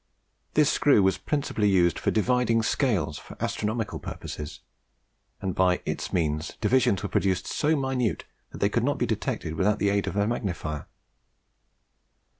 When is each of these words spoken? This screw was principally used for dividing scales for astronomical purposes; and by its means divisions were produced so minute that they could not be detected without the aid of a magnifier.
This 0.55 0.71
screw 0.71 1.03
was 1.03 1.19
principally 1.19 1.69
used 1.69 1.99
for 1.99 2.09
dividing 2.09 2.63
scales 2.63 3.19
for 3.19 3.37
astronomical 3.39 3.99
purposes; 3.99 4.61
and 5.39 5.53
by 5.53 5.79
its 5.85 6.11
means 6.11 6.53
divisions 6.59 7.03
were 7.03 7.09
produced 7.09 7.45
so 7.45 7.75
minute 7.75 8.25
that 8.49 8.57
they 8.61 8.69
could 8.69 8.83
not 8.83 8.97
be 8.97 9.05
detected 9.05 9.53
without 9.53 9.77
the 9.77 9.89
aid 9.89 10.07
of 10.07 10.15
a 10.15 10.25
magnifier. 10.25 10.87